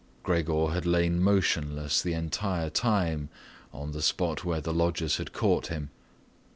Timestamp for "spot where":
4.01-4.59